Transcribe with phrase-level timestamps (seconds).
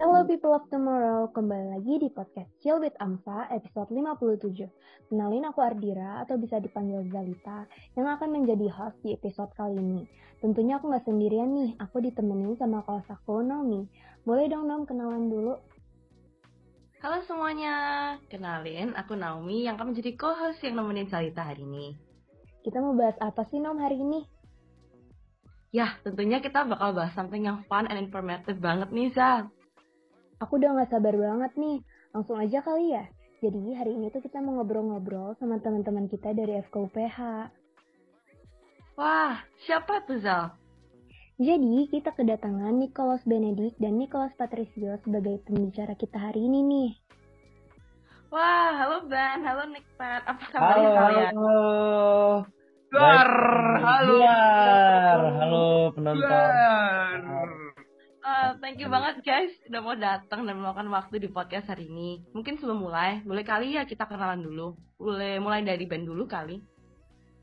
[0.00, 4.64] Hello people of tomorrow, kembali lagi di podcast Chill with Amsa episode 57.
[5.12, 7.68] Kenalin aku Ardira atau bisa dipanggil Zalita
[8.00, 10.08] yang akan menjadi host di episode kali ini.
[10.40, 13.92] Tentunya aku nggak sendirian nih, aku ditemenin sama kelas aku Naomi.
[14.24, 15.60] Boleh dong Nom kenalan dulu?
[17.04, 17.76] Halo semuanya,
[18.32, 21.92] kenalin aku Naomi yang akan menjadi co-host yang nemenin Zalita hari ini.
[22.64, 24.32] Kita mau bahas apa sih Nom hari ini?
[25.74, 29.50] Ya, tentunya kita bakal bahas something yang fun and informative banget nih, Zal.
[30.38, 31.82] Aku udah gak sabar banget nih.
[32.14, 33.10] Langsung aja kali ya.
[33.42, 37.18] Jadi hari ini tuh kita mau ngobrol-ngobrol sama teman-teman kita dari FKUPH.
[38.94, 40.54] Wah, siapa tuh, Zal?
[41.42, 46.90] Jadi kita kedatangan Nicholas Benedict dan Nicholas Patricio sebagai pembicara kita hari ini nih.
[48.30, 50.22] Wah, halo Ben, halo Nikpat.
[50.22, 51.32] Apa kabarnya Halo, kalian?
[51.34, 51.66] halo.
[52.94, 54.14] Luar, Baik, halo.
[54.22, 55.66] Luar, halo
[55.98, 56.22] penonton.
[56.22, 57.50] Luar.
[58.24, 62.22] Eh, thank you banget guys udah mau datang dan meluangkan waktu di podcast hari ini.
[62.30, 64.78] Mungkin sebelum mulai, boleh kali ya kita kenalan dulu.
[64.94, 66.62] Boleh mulai dari Ben dulu kali.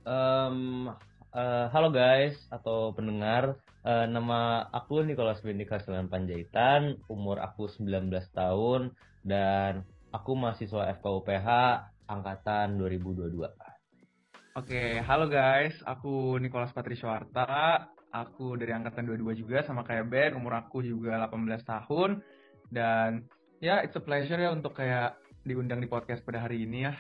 [0.08, 0.88] Em,
[1.36, 8.30] eh, halo guys atau pendengar, Eh, nama aku Nicholas Bendika Selen Panjaitan, umur aku 19
[8.30, 8.94] tahun
[9.26, 9.82] dan
[10.14, 11.50] aku mahasiswa FKUPH
[12.06, 13.71] angkatan 2022.
[14.52, 20.60] Oke, halo guys, aku Nicholas Patriswarta, aku dari angkatan 22 juga sama kayak Ben, umur
[20.60, 22.20] aku juga 18 tahun,
[22.68, 23.24] dan
[23.64, 25.16] ya it's a pleasure ya untuk kayak
[25.48, 26.92] diundang di podcast pada hari ini ya.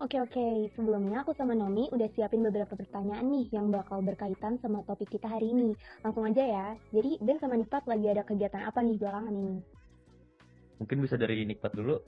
[0.00, 4.80] Oke oke, sebelumnya aku sama Nomi udah siapin beberapa pertanyaan nih yang bakal berkaitan sama
[4.88, 5.76] topik kita hari ini.
[6.00, 6.66] Langsung aja ya.
[6.88, 9.60] Jadi Ben sama Nipat lagi ada kegiatan apa nih belakangan ini?
[10.80, 12.00] Mungkin bisa dari Nikpat dulu.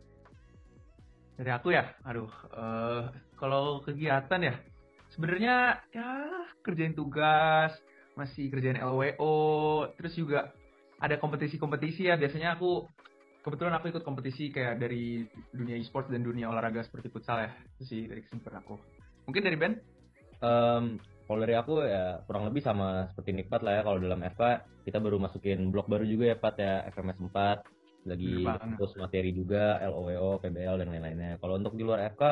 [1.36, 3.02] Dari aku ya, aduh, eh,
[3.40, 4.54] kalau kegiatan ya,
[5.12, 6.08] sebenarnya ya
[6.60, 7.72] kerjain tugas,
[8.14, 10.52] masih kerjain LWO, terus juga
[11.00, 12.86] ada kompetisi-kompetisi ya, biasanya aku
[13.42, 17.50] kebetulan aku ikut kompetisi kayak dari dunia e-sports dan dunia olahraga seperti futsal ya.
[17.74, 18.74] Itu sih dari kesibukan aku.
[19.26, 19.74] Mungkin dari Ben?
[20.42, 24.42] Em, kalau dari aku ya kurang lebih sama seperti Nikpat lah ya kalau dalam FK
[24.86, 28.42] kita baru masukin blok baru juga ya Pat ya FMS 4 lagi
[28.76, 31.38] terus materi juga LOWO, PBL dan lain-lainnya.
[31.38, 32.22] Kalau untuk di luar FK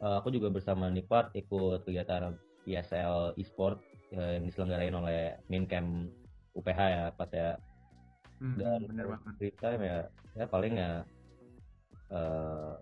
[0.00, 2.32] eh, aku juga bersama Nikpat ikut kegiatan
[2.64, 3.80] ISL e-sport
[4.12, 6.08] eh, yang diselenggarain oleh Mincamp
[6.56, 7.50] UPH ya Pat ya.
[8.38, 9.32] Hmm, Dan bener banget.
[9.36, 9.98] free time ya
[10.38, 10.92] ya paling ya
[12.08, 12.72] eh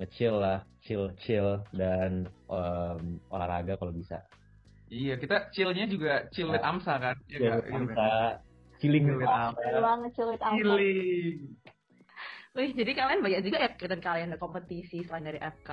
[0.00, 4.18] nge-chill lah, chill chill dan em, olahraga kalau bisa.
[4.90, 7.14] Iya, kita chill-nya juga chill with Amsa kan?
[7.30, 7.62] Iya Chill nggak?
[7.62, 7.72] with?
[7.72, 8.10] Amsa,
[8.82, 10.58] chilling Chill with Amsa.
[10.58, 11.38] Chilling.
[12.52, 15.70] Wih, jadi kalian banyak juga ya kegiatan kalian ada kompetisi selain dari FK.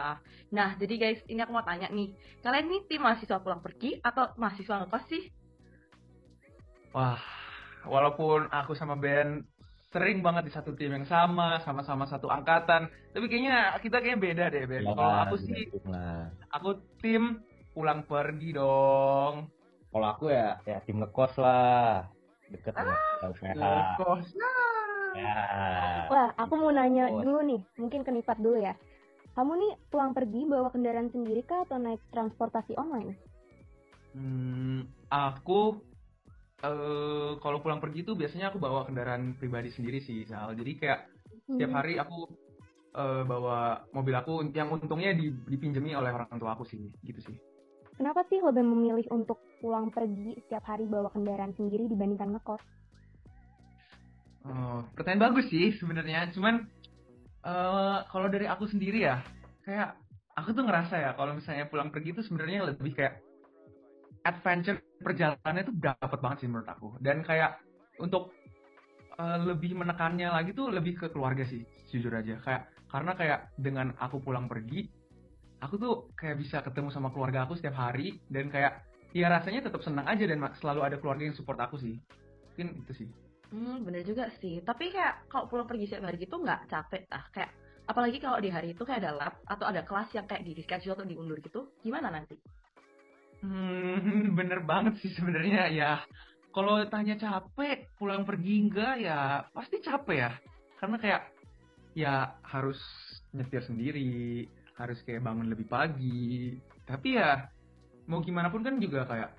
[0.55, 2.15] Nah, jadi guys, ini aku mau tanya nih.
[2.39, 5.27] Kalian nih tim mahasiswa pulang pergi atau mahasiswa ngekos sih?
[6.95, 7.19] Wah,
[7.83, 9.43] walaupun aku sama Ben
[9.91, 14.45] sering banget di satu tim yang sama, sama-sama satu angkatan, tapi kayaknya kita kayaknya beda
[14.47, 14.87] deh, Ben.
[14.87, 16.31] Ya Kalau aku sih, lah.
[16.55, 16.69] aku
[17.03, 17.43] tim
[17.75, 19.51] pulang pergi dong.
[19.91, 22.07] Kalau aku ya ya tim ngekos lah.
[22.47, 22.95] Deket sama
[23.35, 23.61] LPH.
[23.99, 24.31] Kos.
[25.15, 25.35] Ya.
[26.09, 27.21] Wah, aku mau nanya Oh.
[27.21, 28.73] dulu nih, mungkin ke Nipat dulu ya.
[29.33, 33.15] Kamu nih pulang pergi bawa kendaraan sendiri kah atau naik transportasi online?
[34.11, 35.79] Hmm, aku
[36.59, 40.57] eh kalau pulang pergi tuh biasanya aku bawa kendaraan pribadi sendiri sih, Sal.
[40.59, 41.07] Jadi kayak
[41.47, 41.79] setiap Hmm.
[41.79, 42.27] hari aku
[42.89, 47.37] eh, bawa mobil aku yang untungnya di- dipinjemi oleh orang tua aku sih, gitu sih.
[47.95, 52.59] Kenapa sih lebih memilih untuk pulang pergi setiap hari bawa kendaraan sendiri dibandingkan ngekos?
[54.49, 56.33] Oh, pertanyaan bagus sih sebenarnya.
[56.33, 56.65] Cuman
[57.45, 59.21] eh kalau dari aku sendiri ya,
[59.61, 59.93] kayak
[60.33, 63.21] aku tuh ngerasa ya kalau misalnya pulang pergi itu sebenarnya lebih kayak
[64.25, 66.97] adventure perjalanannya tuh dapat banget sih menurut aku.
[66.97, 67.61] Dan kayak
[68.01, 68.33] untuk
[69.21, 71.61] eh, lebih menekannya lagi tuh lebih ke keluarga sih,
[71.93, 72.41] jujur aja.
[72.41, 74.89] Kayak karena kayak dengan aku pulang pergi,
[75.61, 78.81] aku tuh kayak bisa ketemu sama keluarga aku setiap hari dan kayak
[79.13, 82.01] ya rasanya tetap senang aja dan selalu ada keluarga yang support aku sih.
[82.57, 83.09] Mungkin itu sih.
[83.49, 84.61] Hmm, bener juga sih.
[84.61, 87.25] Tapi kayak kalau pulang pergi setiap hari gitu nggak capek ah?
[87.33, 87.51] Kayak
[87.89, 90.93] apalagi kalau di hari itu kayak ada lab atau ada kelas yang kayak di reschedule
[90.93, 92.37] atau diundur gitu, gimana nanti?
[93.41, 95.93] Hmm, bener banget sih sebenarnya ya.
[96.49, 100.31] Kalau tanya capek, pulang pergi enggak ya pasti capek ya.
[100.77, 101.21] Karena kayak
[101.97, 102.77] ya harus
[103.33, 104.45] nyetir sendiri,
[104.77, 106.53] harus kayak bangun lebih pagi.
[106.85, 107.49] Tapi ya
[108.09, 109.33] mau gimana pun kan juga kayak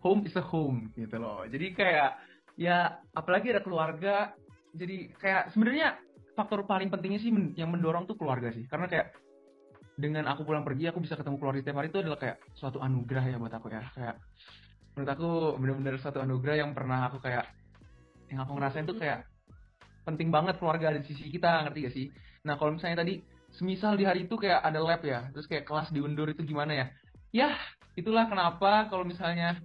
[0.00, 1.44] home is a home gitu loh.
[1.48, 2.20] Jadi kayak
[2.60, 4.36] ya apalagi ada keluarga.
[4.76, 5.98] Jadi kayak sebenarnya
[6.36, 8.68] faktor paling pentingnya sih yang mendorong tuh keluarga sih.
[8.68, 9.16] Karena kayak
[10.00, 13.24] dengan aku pulang pergi aku bisa ketemu keluarga setiap hari itu adalah kayak suatu anugerah
[13.28, 14.16] ya buat aku ya kayak
[14.96, 15.30] menurut aku
[15.60, 17.44] bener-bener suatu anugerah yang pernah aku kayak
[18.32, 19.28] yang aku ngerasain tuh kayak
[20.08, 22.06] penting banget keluarga ada di sisi kita ngerti gak sih
[22.48, 23.20] nah kalau misalnya tadi
[23.52, 26.86] semisal di hari itu kayak ada lab ya terus kayak kelas diundur itu gimana ya
[27.30, 27.50] ya
[27.94, 29.60] itulah kenapa kalau misalnya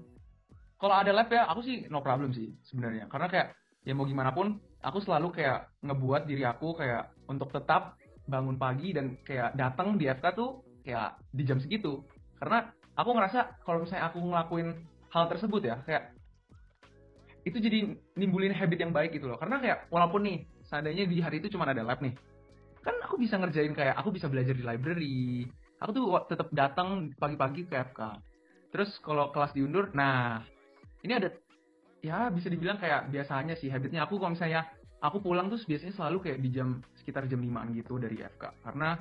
[0.86, 3.10] kalau ada lab ya aku sih no problem sih sebenarnya.
[3.10, 3.48] Karena kayak
[3.82, 7.98] ya mau gimana pun aku selalu kayak ngebuat diri aku kayak untuk tetap
[8.30, 12.06] bangun pagi dan kayak datang di FK tuh kayak di jam segitu.
[12.38, 14.70] Karena aku ngerasa kalau misalnya aku ngelakuin
[15.10, 16.14] hal tersebut ya kayak
[17.46, 19.42] itu jadi nimbulin habit yang baik gitu loh.
[19.42, 22.14] Karena kayak walaupun nih seandainya di hari itu cuma ada lab nih
[22.86, 25.50] kan aku bisa ngerjain kayak aku bisa belajar di library.
[25.82, 28.22] Aku tuh tetap datang pagi-pagi ke FK
[28.76, 30.44] terus kalau kelas diundur nah
[31.06, 31.30] ini ada
[32.02, 34.10] ya bisa dibilang kayak biasanya sih habitnya.
[34.10, 34.66] Aku kalau misalnya
[35.06, 38.98] aku pulang tuh biasanya selalu kayak di jam sekitar jam 5 gitu dari FK karena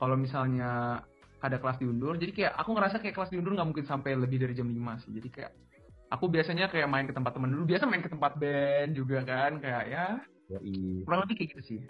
[0.00, 1.00] kalau misalnya
[1.44, 4.56] ada kelas diundur jadi kayak aku ngerasa kayak kelas diundur nggak mungkin sampai lebih dari
[4.56, 5.12] jam 5 sih.
[5.12, 5.52] Jadi kayak
[6.08, 7.68] aku biasanya kayak main ke tempat teman dulu.
[7.68, 10.06] Biasa main ke tempat band juga kan kayak ya
[11.04, 11.80] kurang lebih kayak gitu sih.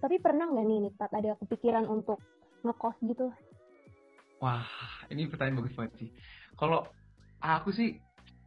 [0.00, 2.16] Tapi pernah nggak nih Nipat ada kepikiran untuk
[2.64, 3.28] ngekos gitu?
[4.40, 4.64] Wah
[5.12, 6.08] ini pertanyaan bagus banget sih.
[6.56, 6.88] Kalau
[7.40, 8.00] aku sih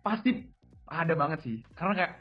[0.03, 0.45] pasti
[0.91, 1.57] ada banget sih.
[1.73, 2.13] Karena kayak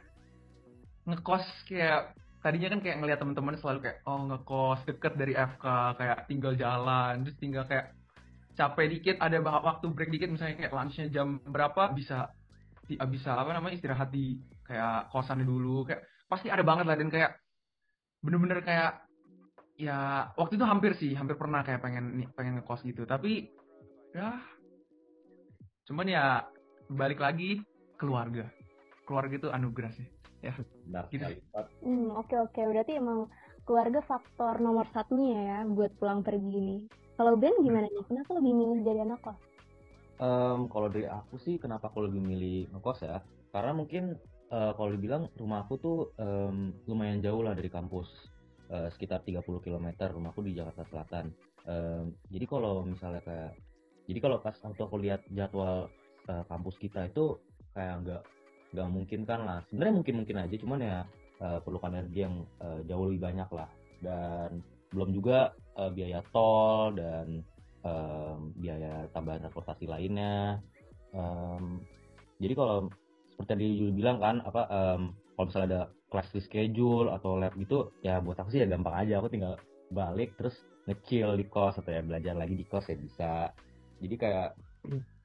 [1.11, 5.67] ngekos kayak tadinya kan kayak ngeliat teman-teman selalu kayak oh ngekos deket dari FK
[5.99, 7.95] kayak tinggal jalan terus tinggal kayak
[8.59, 12.35] capek dikit ada waktu break dikit misalnya kayak lunchnya jam berapa bisa
[12.87, 17.39] bisa apa namanya istirahat di kayak kosan dulu kayak pasti ada banget lah dan kayak
[18.23, 19.07] bener-bener kayak
[19.79, 23.07] ya waktu itu hampir sih hampir pernah kayak pengen pengen ngekos gitu.
[23.07, 23.55] Tapi
[24.13, 24.35] ya
[25.87, 26.47] cuman ya
[26.91, 27.63] balik lagi
[28.01, 28.49] keluarga
[29.07, 30.07] keluarga itu anugerah sih
[30.43, 30.55] ya
[30.91, 31.25] Benar gitu.
[31.87, 32.61] Hmm, oke oke.
[32.61, 33.31] Berarti emang
[33.63, 36.77] keluarga faktor nomor satunya ya buat pulang pergi ini.
[37.15, 38.05] Kalau Ben gimana nih?
[38.11, 39.39] Kenapa lebih milih jadi anak kos?
[40.19, 43.23] Um, kalau dari aku sih kenapa aku lebih milih ngekos ya?
[43.55, 44.19] Karena mungkin
[44.51, 48.11] uh, kalau dibilang rumah aku tuh um, lumayan jauh lah dari kampus.
[48.73, 51.29] Uh, sekitar 30 km rumahku di Jakarta Selatan.
[51.69, 53.53] Um, jadi kalau misalnya kayak
[54.09, 55.93] jadi kalau pas waktu aku lihat jadwal
[56.27, 57.39] uh, kampus kita itu
[57.73, 58.23] kayak nggak
[58.73, 59.59] nggak mungkin kan lah.
[59.69, 60.99] Sebenarnya mungkin mungkin aja cuman ya
[61.45, 62.35] uh, perlukan energi yang
[62.65, 63.71] uh, jauh lebih banyak lah.
[64.03, 67.41] Dan belum juga uh, biaya tol dan
[67.85, 70.61] um, biaya tambahan transportasi lainnya.
[71.13, 71.85] Um,
[72.41, 72.89] jadi kalau
[73.33, 75.83] seperti tadi Juli bilang kan apa um, kalau misalnya ada
[76.13, 79.21] class schedule atau lab gitu ya buat aku sih ya gampang aja.
[79.21, 79.57] Aku tinggal
[79.93, 80.57] balik terus
[80.89, 83.33] ngecil di kos atau ya belajar lagi di kos ya bisa.
[84.03, 84.49] Jadi kayak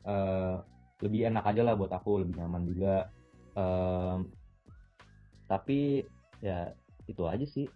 [0.07, 0.61] uh,
[1.01, 2.95] lebih enak aja lah buat aku lebih nyaman juga.
[3.57, 4.29] Um,
[5.49, 6.05] tapi
[6.41, 6.73] ya
[7.07, 7.67] itu aja sih.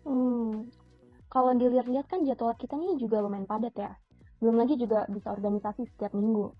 [0.00, 0.64] Hmm.
[1.30, 3.92] kalau dilihat-lihat kan jadwal kita nih juga lumayan padat ya.
[4.42, 6.50] Belum lagi juga bisa organisasi setiap minggu.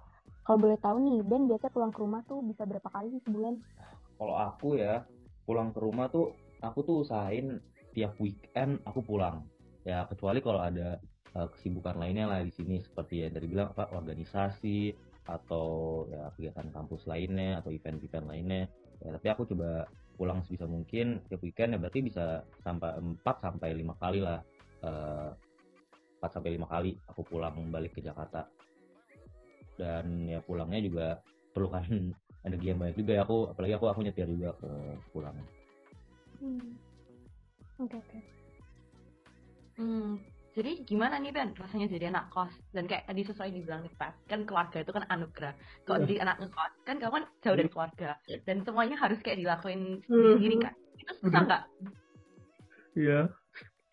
[0.46, 3.58] Kalau boleh tahu nih Ben biasa pulang ke rumah tuh bisa berapa kali sih sebulan?
[4.20, 5.02] Kalau aku ya
[5.48, 6.31] pulang ke rumah tuh
[6.62, 7.58] aku tuh usahain
[7.96, 9.43] tiap weekend aku pulang.
[9.82, 11.00] Ya kecuali kalau ada
[11.34, 12.78] uh, kesibukan lainnya lah di sini.
[12.78, 14.94] Seperti ya dari bilang apa organisasi
[15.31, 18.62] atau ya kegiatan kampus lainnya atau event-event lainnya
[18.99, 19.87] ya, tapi aku coba
[20.19, 24.43] pulang sebisa mungkin tiap weekend ya berarti bisa sampai 4 sampai lima kali lah
[24.85, 28.44] uh, eh, 4 sampai lima kali aku pulang balik ke Jakarta
[29.81, 31.06] dan ya pulangnya juga
[31.56, 32.12] perlukan
[32.47, 34.71] energi yang banyak juga ya aku apalagi aku aku nyetir juga ke
[35.15, 35.37] pulang
[36.44, 36.70] hmm.
[37.81, 38.22] oke oke okay.
[39.81, 42.50] hmm jadi gimana nih Ben rasanya jadi anak kos.
[42.74, 45.54] Dan kayak tadi sesuai dibilang nih Pak kan keluarga itu kan anugerah.
[45.86, 46.08] Kalau yeah.
[46.10, 46.72] jadi anak ngekos?
[46.82, 48.10] Kan kamu kan jauh dari keluarga.
[48.42, 50.34] Dan semuanya harus kayak dilakuin hmm.
[50.38, 51.62] sendiri kan itu susah nggak?
[52.98, 53.20] Iya.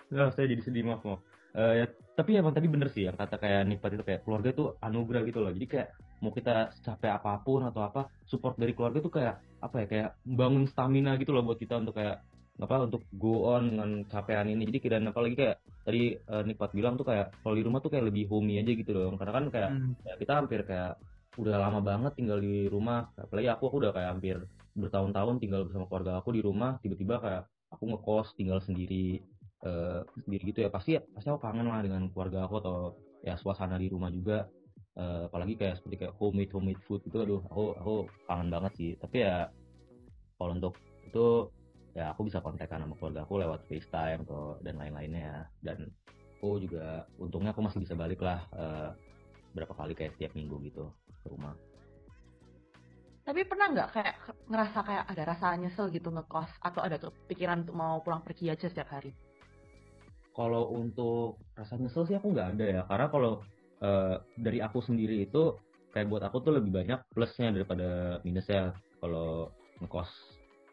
[0.09, 1.21] Nah saya jadi sedih maaf maaf.
[1.57, 1.85] Uh, ya
[2.17, 5.39] tapi emang tadi bener sih yang kata kayak Nipat itu kayak keluarga itu anugerah gitu
[5.45, 5.53] loh.
[5.53, 5.87] Jadi kayak
[6.25, 10.09] mau kita capek apa pun atau apa support dari keluarga itu kayak apa ya kayak
[10.25, 12.25] bangun stamina gitu loh buat kita untuk kayak
[12.57, 14.65] apa untuk go on dengan capaian ini.
[14.65, 18.11] Jadi dan apalagi kayak tadi uh, Nikmat bilang tuh kayak kalau di rumah tuh kayak
[18.11, 19.93] lebih homey aja gitu dong karena kan kayak hmm.
[20.03, 20.99] ya kita hampir kayak
[21.37, 23.07] udah lama banget tinggal di rumah.
[23.15, 24.35] Apalagi aku aku udah kayak hampir
[24.77, 26.81] bertahun-tahun tinggal bersama keluarga aku di rumah.
[26.81, 29.21] Tiba-tiba kayak aku ngekos tinggal sendiri
[29.63, 30.69] uh, sendiri gitu ya.
[30.73, 32.77] Pasti pasti aku kangen lah dengan keluarga aku atau
[33.21, 34.49] ya suasana di rumah juga.
[34.97, 37.93] Uh, apalagi kayak seperti kayak homemade homemade food itu aduh aku aku
[38.25, 38.91] kangen banget sih.
[38.97, 39.45] Tapi ya
[40.41, 40.73] kalau untuk
[41.05, 41.53] itu
[41.97, 45.89] ya aku bisa kontakkan sama keluarga aku lewat FaceTime atau dan lain-lainnya dan
[46.37, 48.93] aku juga untungnya aku masih bisa balik lah uh,
[49.57, 50.93] berapa kali kayak setiap minggu gitu
[51.25, 51.57] ke rumah.
[53.25, 54.15] Tapi pernah nggak kayak
[54.47, 56.47] ngerasa kayak ada rasa nyesel gitu ngekos?
[56.63, 59.11] Atau ada kepikiran untuk mau pulang pergi aja setiap hari?
[60.31, 62.81] Kalau untuk rasa nyesel sih aku nggak ada ya.
[62.87, 63.43] Karena kalau
[63.81, 65.57] uh, dari aku sendiri itu
[65.91, 69.51] kayak buat aku tuh lebih banyak plusnya daripada minusnya kalau
[69.81, 70.07] ngekos.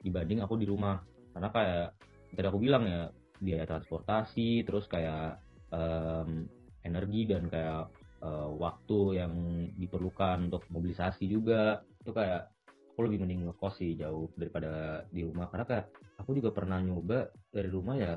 [0.05, 1.01] Dibanding aku di rumah
[1.35, 1.87] karena kayak
[2.35, 3.11] tadi aku bilang ya
[3.43, 5.43] biaya transportasi terus kayak
[5.75, 6.47] um,
[6.87, 7.91] energi dan kayak
[8.23, 9.35] uh, waktu yang
[9.77, 12.55] diperlukan untuk mobilisasi juga itu kayak
[12.95, 15.51] aku lebih mending ngekos sih jauh daripada di rumah.
[15.51, 15.85] Karena kayak
[16.23, 18.15] aku juga pernah nyoba dari rumah ya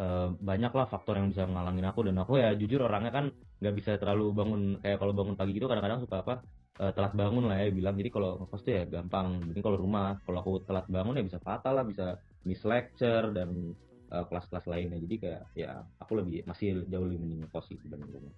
[0.00, 2.00] uh, banyak lah faktor yang bisa ngalangin aku.
[2.08, 3.28] Dan aku ya jujur orangnya kan
[3.60, 6.34] nggak bisa terlalu bangun kayak kalau bangun pagi gitu kadang-kadang suka apa
[6.78, 7.94] uh, telat bangun lah ya bilang.
[7.98, 9.42] Jadi kalau ngekos tuh ya gampang.
[9.50, 13.74] Jadi kalau rumah kalau aku telat bangun ya bisa fatal lah bisa miss lecture dan
[14.08, 14.98] kelas kelas-kelas lainnya.
[15.04, 18.34] Jadi kayak ya aku lebih masih jauh lebih mending ngekos sih dibanding rumah.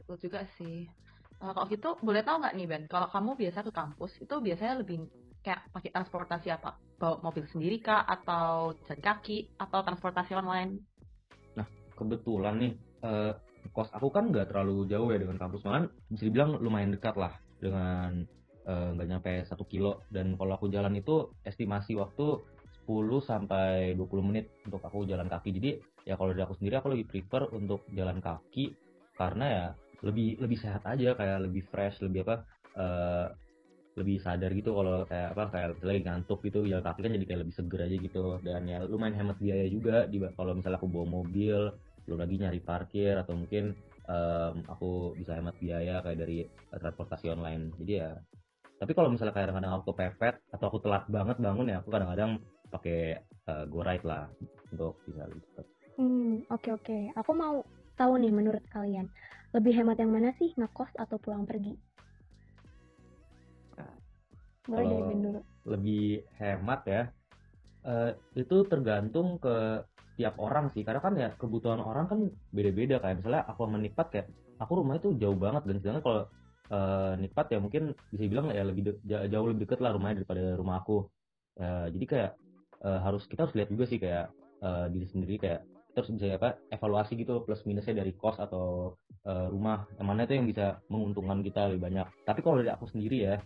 [0.00, 0.88] Betul juga sih.
[1.42, 2.84] Uh, kalau gitu boleh tahu nggak nih Ben?
[2.88, 5.04] Kalau kamu biasa ke kampus itu biasanya lebih
[5.44, 6.80] kayak pakai transportasi apa?
[6.96, 8.08] Bawa mobil sendiri kah?
[8.08, 9.52] Atau jalan kaki?
[9.60, 10.80] Atau transportasi online?
[11.58, 12.72] Nah kebetulan nih
[13.04, 13.32] uh,
[13.74, 15.66] kos aku kan nggak terlalu jauh ya dengan kampus.
[15.66, 18.22] Malah bisa dibilang lumayan dekat lah dengan
[18.64, 20.06] eh, nggak uh, nyampe satu kilo.
[20.06, 22.38] Dan kalau aku jalan itu estimasi waktu
[22.86, 25.50] 10 sampai 20 menit untuk aku jalan kaki.
[25.58, 25.70] Jadi
[26.06, 28.70] ya kalau dari aku sendiri aku lebih prefer untuk jalan kaki
[29.18, 29.66] karena ya
[30.06, 32.44] lebih lebih sehat aja kayak lebih fresh lebih apa
[32.76, 33.26] uh,
[33.94, 36.62] lebih sadar gitu kalau kayak apa kayak lagi ngantuk gitu.
[36.62, 38.22] Jalan kaki kan jadi kayak lebih seger aja gitu.
[38.46, 41.74] Dan ya lumayan hemat biaya juga di kalau misalnya aku bawa mobil
[42.04, 43.72] belum lagi nyari parkir atau mungkin
[44.08, 48.10] um, aku bisa hemat biaya kayak dari transportasi online jadi ya
[48.78, 52.30] tapi kalau misalnya kayak kadang-kadang aku kepepet atau aku telat banget bangun ya aku kadang-kadang
[52.68, 54.26] pakai uh, go ride lah
[54.74, 55.66] untuk bisa lebih cepat.
[55.94, 57.02] Hmm oke okay, oke okay.
[57.14, 57.62] aku mau
[57.94, 59.06] tahu nih menurut kalian
[59.54, 61.78] lebih hemat yang mana sih ngekos atau pulang pergi?
[63.78, 63.94] Nah,
[64.66, 65.40] Boleh dari dulu.
[65.70, 66.06] Lebih
[66.42, 67.02] hemat ya.
[67.84, 70.82] Uh, itu tergantung ke tiap orang sih.
[70.86, 72.18] Karena kan ya kebutuhan orang kan
[72.50, 74.26] beda-beda kayak misalnya aku menipat kayak
[74.58, 76.22] aku rumah itu jauh banget dan sedangkan kalau
[76.70, 80.80] uh, nipat ya mungkin bisa bilang ya lebih jauh lebih deket lah rumahnya daripada rumah
[80.80, 81.06] aku.
[81.54, 82.30] Uh, jadi kayak
[82.82, 84.30] uh, harus kita harus lihat juga sih kayak
[84.62, 85.60] uh, diri sendiri kayak
[85.94, 89.86] terus bisa apa evaluasi gitu plus minusnya dari kos atau uh, rumah.
[89.98, 92.06] Yang mana itu yang bisa menguntungkan kita lebih banyak.
[92.26, 93.36] Tapi kalau dari aku sendiri ya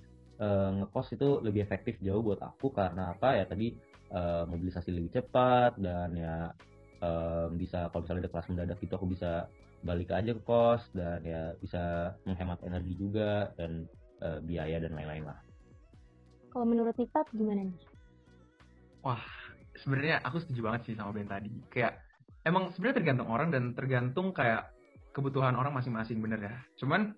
[0.40, 3.76] uh, ngekos itu lebih efektif jauh buat aku karena apa ya tadi
[4.12, 6.52] uh, mobilisasi lebih cepat dan ya
[7.02, 9.32] um, bisa kalau misalnya ada kelas mendadak itu aku bisa
[9.86, 13.86] balik aja ke kos dan ya bisa menghemat energi juga dan
[14.22, 15.38] uh, biaya dan lain-lain lah.
[16.50, 17.78] Kalau menurut Nipat gimana nih?
[19.06, 19.22] Wah,
[19.78, 21.52] sebenarnya aku setuju banget sih sama Ben tadi.
[21.70, 22.02] Kayak
[22.42, 24.74] emang sebenarnya tergantung orang dan tergantung kayak
[25.14, 26.54] kebutuhan orang masing-masing bener ya.
[26.82, 27.14] Cuman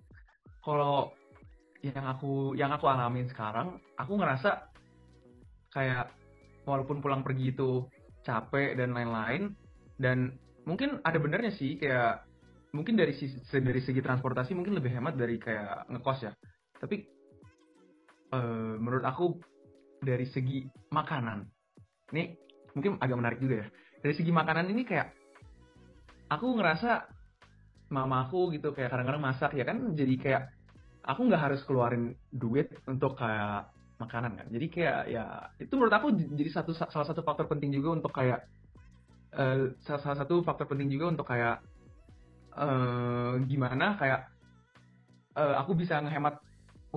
[0.61, 1.17] kalau
[1.81, 4.69] yang aku yang aku alamin sekarang, aku ngerasa
[5.73, 6.13] kayak
[6.71, 7.85] walaupun pulang pergi itu
[8.23, 9.51] capek dan lain-lain.
[9.99, 12.25] Dan mungkin ada benernya sih kayak
[12.71, 16.33] mungkin dari sisi dari segi transportasi mungkin lebih hemat dari kayak ngekos ya.
[16.79, 16.97] Tapi
[18.33, 19.37] uh, menurut aku
[20.01, 21.45] dari segi makanan
[22.15, 22.33] ini
[22.73, 23.69] mungkin agak menarik juga ya.
[24.01, 25.13] Dari segi makanan ini kayak
[26.31, 27.11] aku ngerasa
[27.91, 30.43] mama aku gitu kayak kadang-kadang masak ya kan jadi kayak
[31.03, 33.67] aku nggak harus keluarin duit untuk kayak
[34.01, 34.47] makanan kan.
[34.49, 35.25] Jadi kayak ya
[35.61, 38.49] itu menurut aku jadi satu salah satu faktor penting juga untuk kayak
[39.37, 41.61] uh, salah satu faktor penting juga untuk kayak
[42.57, 44.27] uh, gimana kayak
[45.37, 46.41] uh, aku bisa ngehemat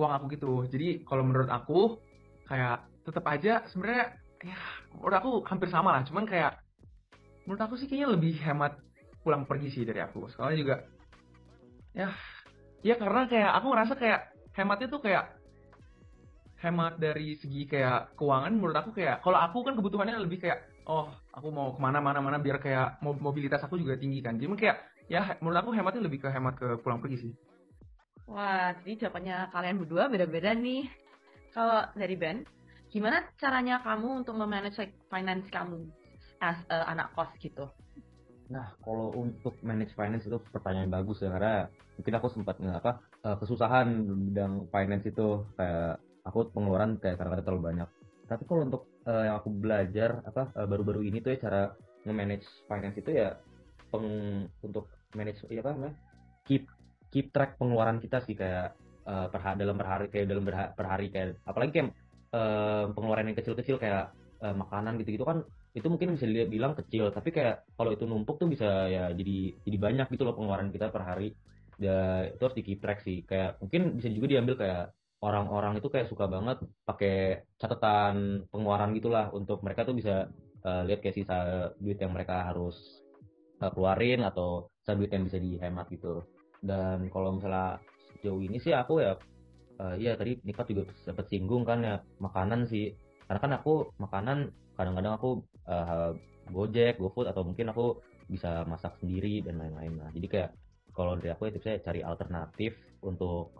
[0.00, 0.52] uang aku gitu.
[0.66, 2.00] Jadi kalau menurut aku
[2.48, 4.58] kayak tetap aja sebenarnya ya
[4.96, 6.02] menurut aku hampir sama lah.
[6.08, 6.56] Cuman kayak
[7.44, 8.80] menurut aku sih kayaknya lebih hemat
[9.20, 10.32] pulang pergi sih dari aku.
[10.32, 10.76] Soalnya juga
[11.92, 12.08] ya
[12.80, 14.20] ya karena kayak aku ngerasa kayak
[14.56, 15.43] hematnya tuh kayak
[16.64, 21.12] hemat dari segi kayak keuangan menurut aku kayak kalau aku kan kebutuhannya lebih kayak oh
[21.36, 24.40] aku mau ke mana mana mana biar kayak mobilitas aku juga tinggi kan.
[24.40, 24.78] Jadi kayak
[25.12, 27.32] ya menurut aku hematnya lebih ke hemat ke pulang pergi sih.
[28.24, 30.88] Wah jadi jawabannya kalian berdua beda-beda nih.
[31.52, 32.48] Kalau dari Ben
[32.88, 35.84] gimana caranya kamu untuk memanage like, finance kamu
[36.40, 37.68] as uh, anak kos gitu?
[38.52, 42.92] Nah, kalau untuk manage finance itu pertanyaan bagus ya karena mungkin aku sempat nggak apa
[43.24, 43.88] uh, kesusahan
[44.30, 45.42] bidang finance itu.
[45.56, 47.88] Kayak aku pengeluaran kayak kadang-kadang terlalu banyak.
[48.24, 51.62] Tapi kalau untuk uh, yang aku belajar apa baru baru-baru ini tuh ya cara
[52.04, 53.36] nge-manage finance itu ya
[53.92, 54.08] peng
[54.64, 55.94] untuk manage ya apa namanya
[56.48, 56.68] keep
[57.12, 58.76] keep track pengeluaran kita sih kayak
[59.06, 61.88] uh, per dalam per hari kayak dalam per hari kayak apalagi kayak
[62.32, 67.10] uh, pengeluaran yang kecil-kecil kayak uh, makanan gitu-gitu kan itu mungkin bisa dilihat bilang kecil.
[67.10, 70.88] Tapi kayak kalau itu numpuk tuh bisa ya jadi jadi banyak gitu loh pengeluaran kita
[70.94, 71.34] per hari.
[71.82, 73.26] Ya itu harus di keep track sih.
[73.26, 79.32] Kayak mungkin bisa juga diambil kayak orang-orang itu kayak suka banget pakai catatan pengeluaran gitulah
[79.32, 80.28] untuk mereka tuh bisa
[80.68, 83.00] uh, lihat kayak sisa duit yang mereka harus
[83.64, 86.20] uh, keluarin atau sisa duit yang bisa dihemat gitu.
[86.60, 87.80] Dan kalau misalnya
[88.20, 89.16] sejauh ini sih aku ya
[89.80, 94.52] uh, iya tadi Nikat juga sempat singgung kan ya makanan sih karena kan aku makanan
[94.76, 95.30] kadang-kadang aku
[95.68, 96.12] uh,
[96.52, 100.50] gojek gofood atau mungkin aku bisa masak sendiri dan lain-lain nah jadi kayak
[100.94, 103.52] kalau dari aku ya tipsnya cari alternatif untuk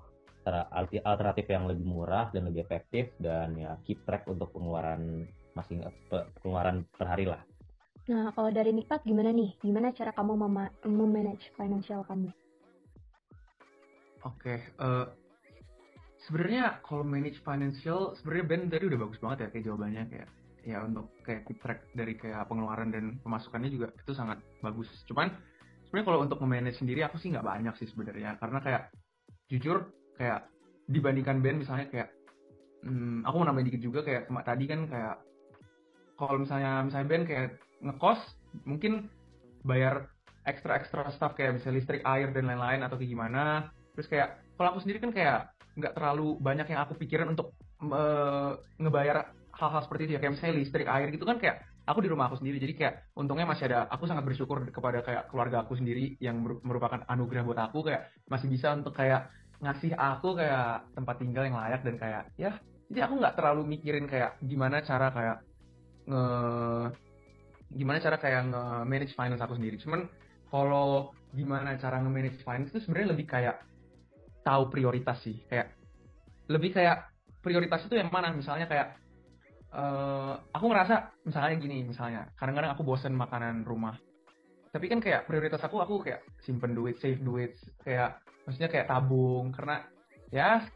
[0.44, 5.24] alternatif yang lebih murah dan lebih efektif dan ya keep track untuk pengeluaran
[5.56, 5.80] masing
[6.40, 7.40] pengeluaran per hari lah.
[8.04, 9.56] Nah, kalau dari Nikat gimana nih?
[9.64, 10.36] Gimana cara kamu
[10.84, 12.28] memanage financial kamu?
[14.24, 15.06] Oke, okay, uh, eh,
[16.28, 20.28] sebenarnya kalau manage financial, sebenarnya Ben tadi udah bagus banget ya kayak jawabannya kayak
[20.64, 24.88] ya untuk kayak keep track dari kayak pengeluaran dan pemasukannya juga itu sangat bagus.
[25.08, 25.32] Cuman
[25.88, 28.82] sebenarnya kalau untuk memanage sendiri aku sih nggak banyak sih sebenarnya karena kayak
[29.52, 30.46] jujur kayak
[30.90, 32.08] dibandingkan band misalnya kayak
[32.84, 35.14] hmm, aku mau nambahin dikit juga kayak tadi kan kayak
[36.14, 37.46] kalau misalnya misalnya band kayak
[37.82, 38.20] ngekos
[38.64, 39.10] mungkin
[39.64, 43.72] bayar ekstra ekstra stuff kayak misalnya listrik air dan lain-lain atau kayak gimana.
[43.96, 44.28] Terus kayak
[44.60, 45.38] kalau aku sendiri kan kayak
[45.74, 50.20] nggak terlalu banyak yang aku pikirin untuk uh, ngebayar hal-hal seperti itu ya.
[50.20, 52.60] Kayak misalnya listrik air gitu kan kayak aku di rumah aku sendiri.
[52.60, 57.02] Jadi kayak untungnya masih ada aku sangat bersyukur kepada kayak keluarga aku sendiri yang merupakan
[57.08, 57.88] anugerah buat aku.
[57.88, 62.58] Kayak masih bisa untuk kayak ngasih aku kayak tempat tinggal yang layak dan kayak ya
[62.90, 65.38] jadi aku nggak terlalu mikirin kayak gimana cara kayak
[66.04, 66.24] nge
[67.74, 69.76] gimana cara kayak nge manage finance aku sendiri.
[69.80, 70.06] Cuman
[70.52, 73.56] kalau gimana cara nge manage finance itu sebenarnya lebih kayak
[74.44, 75.40] tahu prioritas sih.
[75.48, 75.72] Kayak
[76.52, 77.08] lebih kayak
[77.40, 78.30] prioritas itu yang mana?
[78.36, 79.00] Misalnya kayak
[79.72, 83.96] uh, aku ngerasa misalnya gini misalnya kadang-kadang aku bosen makanan rumah
[84.74, 87.54] tapi kan kayak prioritas aku aku kayak simpen duit save duit
[87.86, 89.54] kayak maksudnya kayak tabung.
[89.54, 89.86] Karena
[90.34, 90.66] ya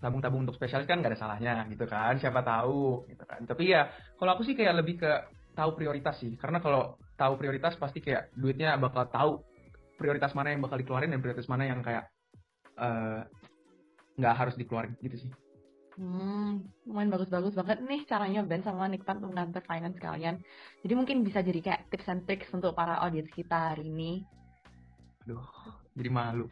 [0.00, 2.16] tabung-tabung untuk spesialis kan nggak ada salahnya gitu kan?
[2.16, 3.44] Siapa tahu gitu kan?
[3.44, 5.12] Tapi ya kalau aku sih kayak lebih ke
[5.52, 6.32] tahu prioritas sih.
[6.40, 9.44] Karena kalau tahu prioritas pasti kayak duitnya bakal tahu
[10.00, 12.08] prioritas mana yang bakal dikeluarin dan prioritas mana yang kayak
[12.80, 13.20] eh,
[14.16, 15.30] nggak uh, harus dikeluarin gitu sih
[16.00, 20.40] Hmm, lumayan bagus-bagus banget nih caranya Ben sama Nikmat mengatur finance kalian.
[20.80, 24.24] Jadi mungkin bisa jadi kayak tips and tricks untuk para audiens kita hari ini.
[25.28, 25.44] Aduh,
[25.92, 26.48] jadi malu.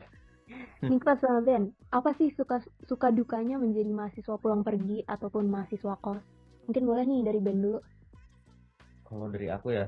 [0.82, 6.20] Niklas sama Ben, apa sih suka suka dukanya menjadi mahasiswa pulang pergi ataupun mahasiswa kos?
[6.68, 7.80] Mungkin boleh nih dari Ben dulu.
[9.06, 9.86] Kalau dari aku ya,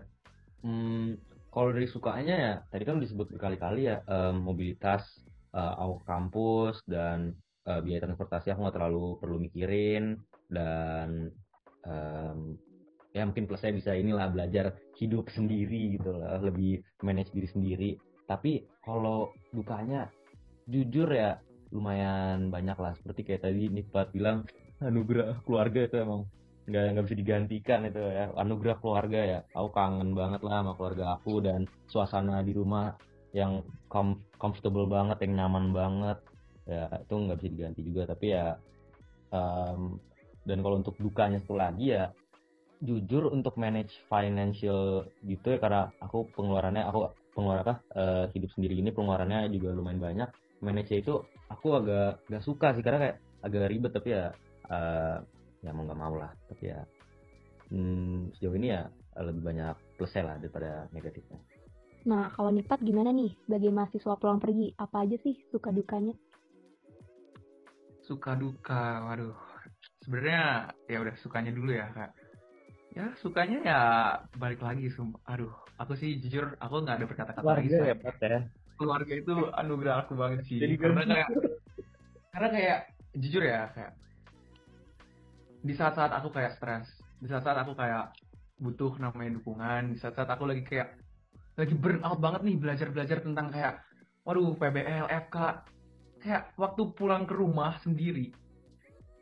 [0.64, 1.18] hmm,
[1.52, 5.04] kalau dari sukanya ya, tadi kan disebut berkali-kali ya, um, mobilitas
[5.52, 7.36] uh, awak kampus dan
[7.68, 10.18] uh, biaya transportasi aku nggak terlalu perlu mikirin
[10.50, 11.30] dan
[11.86, 12.58] um,
[13.12, 17.90] ya mungkin plus saya bisa inilah belajar hidup sendiri gitu lah, lebih manage diri sendiri.
[18.24, 20.08] Tapi kalau dukanya
[20.66, 21.36] jujur ya
[21.72, 22.92] lumayan banyak lah.
[22.96, 24.48] Seperti kayak tadi Nikpat bilang
[24.80, 26.24] anugerah keluarga itu emang
[26.62, 28.32] nggak nggak bisa digantikan itu ya.
[28.38, 29.40] Anugerah keluarga ya.
[29.52, 32.96] Aku kangen banget lah sama keluarga aku dan suasana di rumah
[33.32, 36.18] yang com comfortable banget yang nyaman banget
[36.66, 38.54] ya itu nggak bisa diganti juga tapi ya
[39.34, 39.98] um,
[40.46, 42.10] dan kalau untuk dukanya satu lagi ya
[42.82, 48.78] jujur untuk manage financial gitu ya karena aku pengeluarannya aku pengeluaran apa uh, hidup sendiri
[48.78, 50.28] ini pengeluarannya juga lumayan banyak
[50.62, 54.34] manage itu aku agak gak suka sih karena kayak agak ribet tapi ya
[54.70, 55.18] uh,
[55.62, 56.82] ya mau nggak mau lah tapi ya
[57.70, 58.82] hmm, sejauh ini ya
[59.20, 61.38] lebih banyak plusnya lah daripada negatifnya.
[62.08, 66.16] Nah kalau Nipat gimana nih bagi mahasiswa pulang pergi apa aja sih suka dukanya?
[68.12, 69.32] Suka duka, waduh.
[70.04, 72.12] Sebenarnya ya udah sukanya dulu ya kak.
[72.92, 73.80] Ya sukanya ya
[74.36, 74.92] balik lagi,
[75.24, 75.48] aduh
[75.80, 77.72] aku sih jujur aku nggak ada berkata-kata lagi.
[77.72, 78.40] ya, ya?
[78.76, 80.60] Keluarga itu anugerah aku banget sih.
[80.60, 81.28] Jadi karena kayak
[82.36, 82.78] karena kayak
[83.16, 83.92] jujur ya kayak
[85.64, 86.84] di saat-saat aku kayak stres
[87.16, 88.12] di saat-saat aku kayak
[88.60, 91.00] butuh namanya dukungan di saat-saat aku lagi kayak
[91.56, 93.80] lagi burn out banget nih belajar-belajar tentang kayak
[94.28, 95.36] waduh PBL FK
[96.22, 98.30] kayak waktu pulang ke rumah sendiri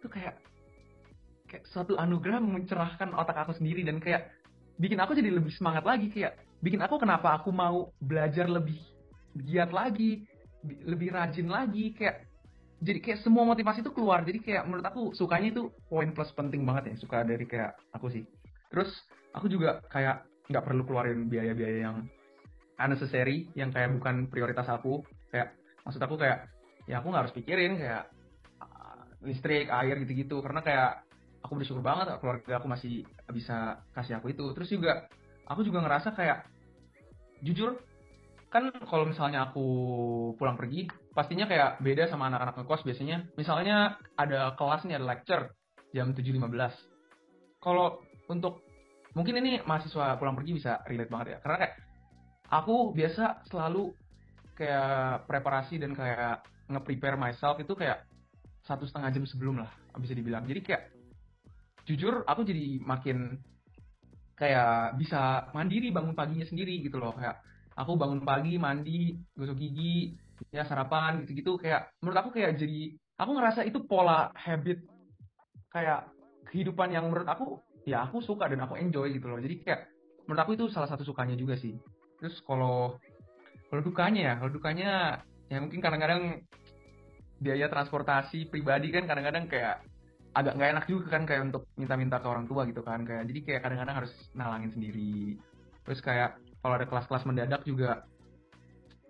[0.00, 0.36] itu kayak
[1.48, 4.30] kayak suatu anugerah mencerahkan otak aku sendiri dan kayak
[4.76, 8.78] bikin aku jadi lebih semangat lagi kayak bikin aku kenapa aku mau belajar lebih
[9.48, 10.24] giat lagi
[10.64, 12.28] lebih rajin lagi kayak
[12.80, 14.24] jadi kayak semua motivasi itu keluar.
[14.24, 18.08] Jadi kayak menurut aku sukanya itu poin plus penting banget ya suka dari kayak aku
[18.08, 18.24] sih.
[18.72, 18.88] Terus
[19.36, 22.08] aku juga kayak nggak perlu keluarin biaya-biaya yang
[22.80, 25.04] unnecessary yang kayak bukan prioritas aku.
[25.28, 25.52] Kayak
[25.84, 26.48] maksud aku kayak
[26.90, 28.10] ya aku nggak harus pikirin kayak
[28.58, 30.42] uh, listrik air gitu-gitu.
[30.42, 31.06] Karena kayak
[31.46, 34.50] aku bersyukur banget keluarga aku masih bisa kasih aku itu.
[34.58, 35.06] Terus juga
[35.46, 36.50] aku juga ngerasa kayak
[37.46, 37.78] jujur
[38.50, 39.62] kan kalau misalnya aku
[40.34, 43.30] pulang pergi pastinya kayak beda sama anak-anak ngekos biasanya.
[43.38, 45.54] Misalnya ada kelas nih ada lecture
[45.94, 46.90] jam 7.15
[47.62, 48.66] kalau untuk
[49.14, 51.38] mungkin ini mahasiswa pulang pergi bisa relate banget ya.
[51.46, 51.74] Karena kayak
[52.50, 53.94] aku biasa selalu
[54.58, 58.06] kayak preparasi dan kayak nge-prepare myself itu kayak
[58.62, 60.46] satu setengah jam sebelum lah bisa dibilang.
[60.46, 60.82] Jadi kayak
[61.84, 63.40] jujur aku jadi makin
[64.38, 67.12] kayak bisa mandiri bangun paginya sendiri gitu loh.
[67.18, 67.42] Kayak
[67.74, 70.14] aku bangun pagi mandi gosok gigi
[70.54, 71.58] ya sarapan gitu-gitu.
[71.58, 74.80] Kayak menurut aku kayak jadi aku ngerasa itu pola habit
[75.74, 76.08] kayak
[76.48, 79.40] kehidupan yang menurut aku ya aku suka dan aku enjoy gitu loh.
[79.42, 79.90] Jadi kayak
[80.24, 81.74] menurut aku itu salah satu sukanya juga sih.
[82.22, 82.96] Terus kalau
[83.68, 84.90] kalau dukanya ya kalau dukanya
[85.50, 86.46] ya mungkin kadang-kadang
[87.40, 89.80] biaya transportasi pribadi kan kadang-kadang kayak
[90.36, 93.40] agak nggak enak juga kan kayak untuk minta-minta ke orang tua gitu kan kayak jadi
[93.42, 95.40] kayak kadang-kadang harus nalangin sendiri.
[95.82, 98.06] Terus kayak kalau ada kelas-kelas mendadak juga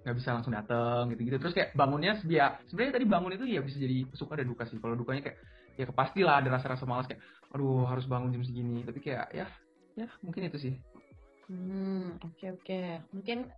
[0.00, 1.36] nggak bisa langsung dateng gitu-gitu.
[1.36, 4.80] Terus kayak bangunnya ya sebenarnya tadi bangun itu ya bisa jadi suka dan duka sih.
[4.80, 5.38] Kalau dukanya kayak
[5.76, 7.20] ya pasti lah ada rasa-rasa malas kayak
[7.52, 8.80] aduh harus bangun jam segini.
[8.86, 9.46] Tapi kayak ya
[10.00, 10.74] ya mungkin itu sih.
[11.52, 12.64] Hmm oke okay, oke.
[12.64, 13.04] Okay.
[13.12, 13.52] mungkin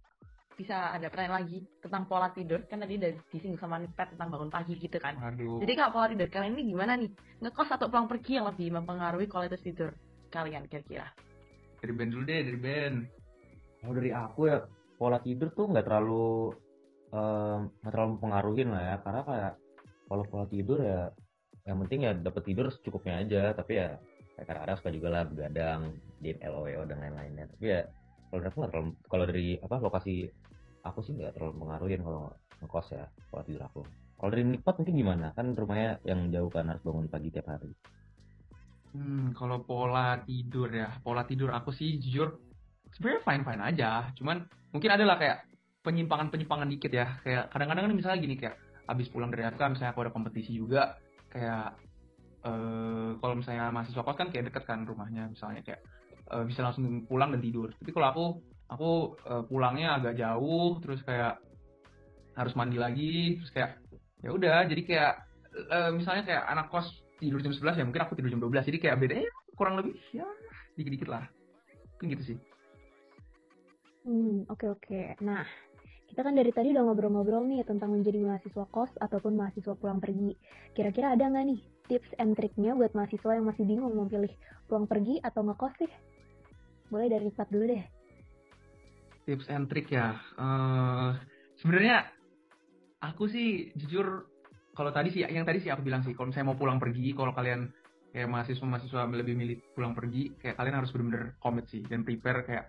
[0.56, 2.62] bisa ada pertanyaan lagi tentang pola tidur.
[2.68, 5.18] Kan tadi udah disinggung sama Nipet tentang bangun pagi gitu kan.
[5.18, 5.58] Aduh.
[5.64, 7.10] jadi kalau pola tidur kalian ini gimana nih?
[7.42, 9.90] Ngekos atau pulang pergi yang lebih mempengaruhi kualitas tidur
[10.32, 11.10] kalian kira-kira?
[11.82, 12.96] Dari band dulu deh dari band.
[13.82, 14.58] Kalau dari aku ya
[14.94, 16.54] pola tidur tuh nggak terlalu
[17.12, 18.96] nggak um, terlalu mempengaruhi lah ya.
[19.02, 19.52] Karena kayak
[20.06, 21.00] kalau pola tidur ya
[21.62, 23.42] yang penting ya dapat tidur secukupnya aja.
[23.52, 23.98] Tapi ya
[24.38, 25.80] kayak kadang-kadang suka juga lah begadang
[26.22, 27.50] di LOWO dan lain-lainnya.
[27.50, 27.82] Tapi ya
[28.32, 30.14] kalau dari aku nggak terlalu kalau dari apa lokasi
[30.82, 32.30] aku sih nggak terlalu mengaruhin kalau
[32.62, 33.82] ngekos ya pola tidur aku.
[34.18, 35.26] Kalau dari nikmat mungkin gimana?
[35.34, 37.74] Kan rumahnya yang jauh kan harus bangun pagi tiap hari.
[38.92, 42.38] Hmm kalau pola tidur ya pola tidur aku sih jujur
[42.94, 43.90] sebenarnya fine fine aja.
[44.14, 45.48] Cuman mungkin adalah kayak
[45.82, 47.18] penyimpangan penyimpangan dikit ya.
[47.26, 50.98] Kayak kadang-kadang kan misalnya gini kayak abis pulang dari AFK misalnya aku ada kompetisi juga
[51.32, 51.78] kayak
[52.44, 55.80] uh, kalau misalnya mahasiswa kos kan kayak deket kan rumahnya misalnya kayak
[56.30, 57.72] uh, bisa langsung pulang dan tidur.
[57.74, 58.24] Tapi kalau aku
[58.72, 61.38] aku uh, pulangnya agak jauh terus kayak
[62.32, 63.70] harus mandi lagi terus kayak
[64.24, 65.12] ya udah jadi kayak
[65.68, 66.88] uh, misalnya kayak anak kos
[67.20, 70.24] tidur jam 11 ya mungkin aku tidur jam 12 jadi kayak bedanya kurang lebih ya
[70.74, 71.28] dikit-dikit lah
[72.00, 72.38] mungkin gitu sih
[74.02, 74.82] Hmm, oke okay, oke.
[74.90, 75.04] Okay.
[75.22, 75.46] Nah,
[76.10, 80.34] kita kan dari tadi udah ngobrol-ngobrol nih tentang menjadi mahasiswa kos ataupun mahasiswa pulang pergi.
[80.74, 84.30] Kira-kira ada nggak nih tips and triknya buat mahasiswa yang masih bingung mau pilih
[84.66, 85.92] pulang pergi atau ngekos sih?
[86.90, 87.82] Boleh dari Pat dulu deh.
[89.22, 90.18] Tips and trik ya.
[90.34, 91.14] Uh,
[91.62, 92.10] Sebenarnya
[92.98, 94.26] aku sih jujur
[94.74, 97.30] kalau tadi sih yang tadi sih aku bilang sih kalau saya mau pulang pergi kalau
[97.30, 97.70] kalian
[98.10, 102.64] kayak mahasiswa-mahasiswa lebih milih pulang pergi kayak kalian harus benar-benar komit sih dan prepare kayak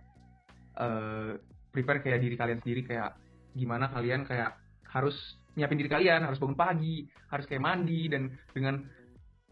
[0.78, 1.36] uh,
[1.74, 3.18] prepare kayak diri kalian sendiri kayak
[3.58, 4.56] gimana kalian kayak
[4.94, 5.16] harus
[5.58, 8.84] nyiapin diri kalian harus bangun pagi harus kayak mandi dan dengan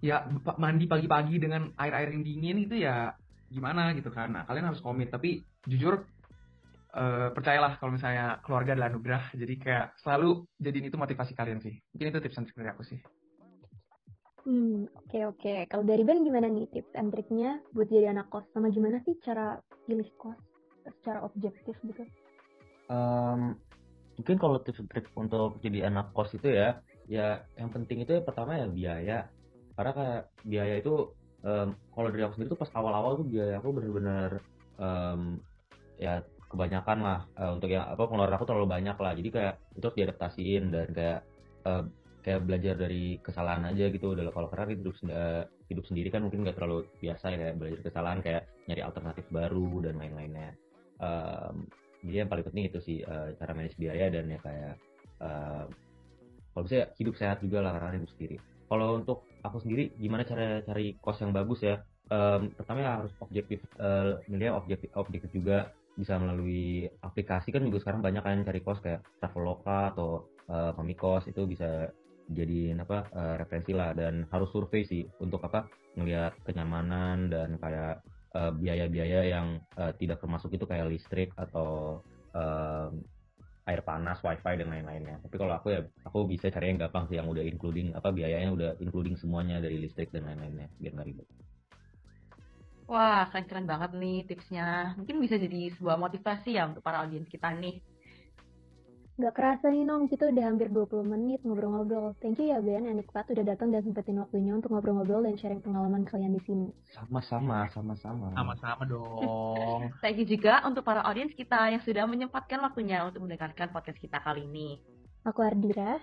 [0.01, 0.25] ya
[0.57, 3.13] mandi pagi-pagi dengan air-air yang dingin itu ya
[3.49, 6.05] gimana gitu kan nah, kalian harus komit tapi jujur
[6.95, 11.75] uh, percayalah kalau misalnya keluarga adalah anugerah jadi kayak selalu jadiin itu motivasi kalian sih
[11.95, 13.01] mungkin itu tips and trik dari aku sih
[14.41, 15.37] Hmm, oke okay, oke.
[15.37, 15.59] Okay.
[15.69, 18.41] Kalau dari Ben gimana nih tips and triknya buat jadi anak kos?
[18.57, 20.33] Sama gimana sih cara pilih kos?
[20.85, 22.03] secara objektif gitu?
[22.89, 23.55] Um,
[24.17, 28.21] mungkin kalau tips trik untuk jadi anak kos itu ya, ya yang penting itu ya
[28.25, 29.19] pertama ya biaya.
[29.77, 30.93] Karena kayak biaya itu
[31.45, 34.41] um, kalau dari aku sendiri tuh pas awal-awal tuh biaya aku bener-bener
[34.81, 35.39] um,
[36.01, 39.11] ya kebanyakan lah uh, untuk yang apa pengeluaran aku terlalu banyak lah.
[39.15, 41.19] Jadi kayak itu harus diadaptasiin dan kayak
[41.65, 41.83] uh,
[42.21, 44.13] kayak belajar dari kesalahan aja gitu.
[44.13, 47.79] Udah kalau karena hidup uh, hidup sendiri kan mungkin nggak terlalu biasa ya kayak belajar
[47.87, 50.49] kesalahan kayak nyari alternatif baru dan lain-lainnya.
[51.01, 51.65] Um,
[52.05, 54.73] jadi yang paling penting itu sih uh, cara manage biaya dan ya kayak
[55.21, 55.65] uh,
[56.51, 58.37] kalau bisa hidup sehat juga lah karena hidup sendiri.
[58.71, 61.81] Kalau untuk aku sendiri gimana cara cari kos yang bagus ya?
[62.11, 67.83] Um, pertama ya harus objektif uh, milih objektif objektif juga bisa melalui aplikasi kan juga
[67.83, 71.91] sekarang banyak kan cari kos kayak Traveloka atau uh, Pamikos itu bisa
[72.31, 75.67] jadi apa uh, referensi lah dan harus survei sih untuk apa
[75.99, 77.99] melihat kenyamanan dan kayak
[78.31, 81.99] biaya-biaya uh, yang uh, tidak termasuk itu kayak listrik atau
[82.31, 82.87] uh,
[83.67, 85.21] air panas, wifi dan lain-lainnya.
[85.21, 88.49] Tapi kalau aku ya aku bisa cari yang gampang sih yang udah including apa biayanya
[88.55, 91.27] udah including semuanya dari listrik dan lain-lainnya biar nggak ribet.
[92.91, 94.99] Wah, keren-keren banget nih tipsnya.
[94.99, 97.79] Mungkin bisa jadi sebuah motivasi ya untuk para audiens kita nih.
[99.15, 102.19] Gak kerasa nih Nong, kita udah hampir 20 menit ngobrol-ngobrol.
[102.19, 105.63] Thank you ya Ben dan Nikpat udah datang dan sempetin waktunya untuk ngobrol-ngobrol dan sharing
[105.63, 106.67] pengalaman kalian di sini.
[106.91, 108.35] Sama-sama, sama-sama.
[108.35, 109.87] Sama-sama dong.
[110.03, 114.19] Thank you juga untuk para audiens kita yang sudah menyempatkan waktunya untuk mendengarkan podcast kita
[114.19, 114.83] kali ini.
[115.23, 115.95] Aku Ardira.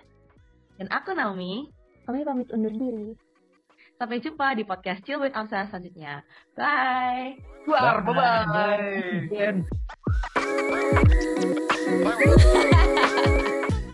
[0.81, 1.69] Dan aku Naomi.
[2.09, 3.28] Kami pamit undur diri.
[3.99, 6.23] Sampai jumpa di podcast Chill with Amsa selanjutnya.
[6.55, 7.35] Bye.
[7.67, 7.99] Bye.
[7.99, 8.47] Bye.
[8.47, 9.59] Bye.
[12.07, 12.95] Bye.